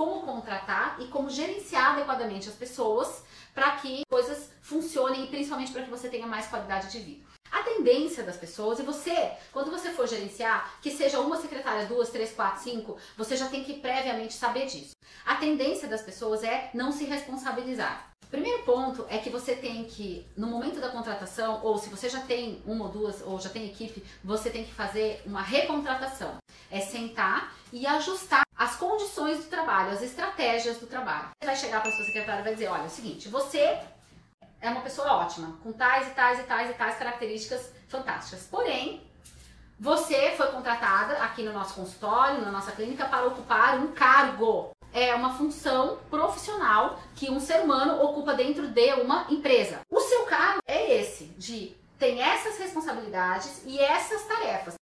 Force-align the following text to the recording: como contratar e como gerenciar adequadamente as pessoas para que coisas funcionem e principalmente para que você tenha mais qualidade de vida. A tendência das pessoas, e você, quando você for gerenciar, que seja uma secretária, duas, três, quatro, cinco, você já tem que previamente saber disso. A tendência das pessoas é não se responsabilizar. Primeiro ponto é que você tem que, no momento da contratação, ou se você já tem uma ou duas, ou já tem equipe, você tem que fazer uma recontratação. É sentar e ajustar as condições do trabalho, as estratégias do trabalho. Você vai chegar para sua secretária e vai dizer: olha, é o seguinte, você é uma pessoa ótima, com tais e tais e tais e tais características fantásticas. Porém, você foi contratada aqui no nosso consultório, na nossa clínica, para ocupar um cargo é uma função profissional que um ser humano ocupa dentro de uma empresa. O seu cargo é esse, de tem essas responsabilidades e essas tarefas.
como 0.00 0.22
contratar 0.22 0.96
e 0.98 1.08
como 1.08 1.28
gerenciar 1.28 1.92
adequadamente 1.92 2.48
as 2.48 2.54
pessoas 2.54 3.22
para 3.54 3.72
que 3.72 4.00
coisas 4.08 4.50
funcionem 4.62 5.24
e 5.24 5.26
principalmente 5.26 5.72
para 5.72 5.82
que 5.82 5.90
você 5.90 6.08
tenha 6.08 6.26
mais 6.26 6.46
qualidade 6.46 6.90
de 6.90 7.00
vida. 7.00 7.26
A 7.52 7.62
tendência 7.64 8.22
das 8.22 8.38
pessoas, 8.38 8.78
e 8.78 8.82
você, 8.82 9.32
quando 9.52 9.70
você 9.70 9.90
for 9.90 10.08
gerenciar, 10.08 10.78
que 10.80 10.90
seja 10.90 11.20
uma 11.20 11.36
secretária, 11.36 11.84
duas, 11.84 12.08
três, 12.08 12.32
quatro, 12.32 12.62
cinco, 12.62 12.96
você 13.14 13.36
já 13.36 13.48
tem 13.50 13.62
que 13.62 13.74
previamente 13.74 14.32
saber 14.32 14.64
disso. 14.64 14.92
A 15.26 15.34
tendência 15.34 15.86
das 15.86 16.00
pessoas 16.00 16.42
é 16.42 16.70
não 16.72 16.92
se 16.92 17.04
responsabilizar. 17.04 18.08
Primeiro 18.30 18.62
ponto 18.62 19.04
é 19.10 19.18
que 19.18 19.28
você 19.28 19.54
tem 19.54 19.84
que, 19.84 20.26
no 20.34 20.46
momento 20.46 20.80
da 20.80 20.88
contratação, 20.88 21.60
ou 21.62 21.76
se 21.76 21.90
você 21.90 22.08
já 22.08 22.20
tem 22.20 22.62
uma 22.64 22.86
ou 22.86 22.90
duas, 22.90 23.20
ou 23.20 23.38
já 23.38 23.50
tem 23.50 23.66
equipe, 23.66 24.02
você 24.24 24.48
tem 24.48 24.64
que 24.64 24.72
fazer 24.72 25.20
uma 25.26 25.42
recontratação. 25.42 26.36
É 26.70 26.80
sentar 26.80 27.52
e 27.70 27.86
ajustar 27.86 28.42
as 28.60 28.76
condições 28.76 28.89
do 29.38 29.44
trabalho, 29.44 29.92
as 29.92 30.02
estratégias 30.02 30.78
do 30.78 30.86
trabalho. 30.86 31.30
Você 31.40 31.46
vai 31.46 31.56
chegar 31.56 31.80
para 31.80 31.92
sua 31.92 32.04
secretária 32.04 32.40
e 32.40 32.44
vai 32.44 32.54
dizer: 32.54 32.68
olha, 32.68 32.82
é 32.82 32.86
o 32.86 32.90
seguinte, 32.90 33.28
você 33.28 33.78
é 34.60 34.68
uma 34.68 34.82
pessoa 34.82 35.12
ótima, 35.14 35.58
com 35.62 35.72
tais 35.72 36.08
e 36.08 36.10
tais 36.10 36.38
e 36.40 36.42
tais 36.42 36.70
e 36.70 36.74
tais 36.74 36.96
características 36.96 37.72
fantásticas. 37.88 38.46
Porém, 38.50 39.02
você 39.78 40.32
foi 40.36 40.48
contratada 40.48 41.14
aqui 41.18 41.42
no 41.42 41.52
nosso 41.52 41.74
consultório, 41.74 42.42
na 42.42 42.50
nossa 42.50 42.72
clínica, 42.72 43.06
para 43.06 43.26
ocupar 43.26 43.78
um 43.78 43.92
cargo 43.92 44.70
é 44.92 45.14
uma 45.14 45.34
função 45.34 45.98
profissional 46.10 46.98
que 47.14 47.30
um 47.30 47.38
ser 47.38 47.60
humano 47.60 48.02
ocupa 48.02 48.34
dentro 48.34 48.68
de 48.68 48.92
uma 48.94 49.26
empresa. 49.30 49.80
O 49.88 50.00
seu 50.00 50.24
cargo 50.24 50.60
é 50.66 50.98
esse, 50.98 51.26
de 51.38 51.76
tem 51.98 52.20
essas 52.20 52.58
responsabilidades 52.58 53.62
e 53.66 53.78
essas 53.78 54.24
tarefas. 54.24 54.79